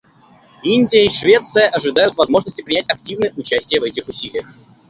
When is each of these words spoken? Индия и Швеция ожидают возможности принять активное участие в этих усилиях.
Индия 0.63 1.05
и 1.05 1.09
Швеция 1.09 1.67
ожидают 1.69 2.15
возможности 2.17 2.63
принять 2.63 2.89
активное 2.91 3.31
участие 3.37 3.81
в 3.81 3.83
этих 3.83 4.07
усилиях. 4.07 4.47